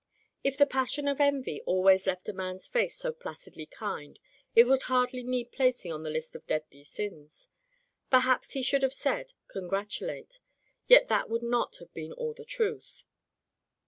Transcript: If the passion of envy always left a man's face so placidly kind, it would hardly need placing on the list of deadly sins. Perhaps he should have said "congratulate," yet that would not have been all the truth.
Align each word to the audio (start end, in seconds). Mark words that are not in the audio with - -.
If 0.43 0.57
the 0.57 0.65
passion 0.65 1.07
of 1.07 1.21
envy 1.21 1.61
always 1.67 2.07
left 2.07 2.27
a 2.27 2.33
man's 2.33 2.67
face 2.67 2.97
so 2.97 3.13
placidly 3.13 3.67
kind, 3.67 4.17
it 4.55 4.63
would 4.63 4.81
hardly 4.89 5.21
need 5.21 5.51
placing 5.51 5.93
on 5.93 6.01
the 6.01 6.09
list 6.09 6.35
of 6.35 6.47
deadly 6.47 6.83
sins. 6.83 7.49
Perhaps 8.09 8.53
he 8.53 8.63
should 8.63 8.81
have 8.81 8.95
said 8.95 9.33
"congratulate," 9.47 10.39
yet 10.87 11.07
that 11.09 11.29
would 11.29 11.43
not 11.43 11.75
have 11.77 11.93
been 11.93 12.13
all 12.13 12.33
the 12.33 12.45
truth. 12.45 13.03